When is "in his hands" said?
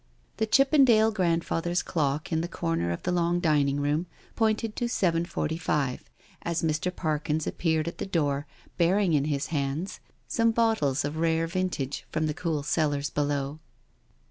9.13-9.99